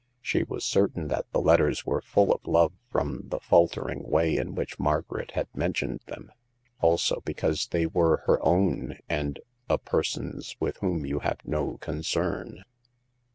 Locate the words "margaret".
4.79-5.33